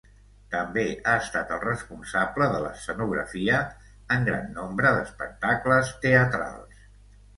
També 0.53 0.83
ha 1.09 1.17
estat 1.25 1.51
el 1.57 1.59
responsable 1.65 2.47
de 2.55 2.63
l'escenografia 2.65 3.59
en 4.17 4.27
gran 4.31 4.49
nombre 4.59 4.97
d'espectacles 4.97 5.93
teatrals. 6.07 6.85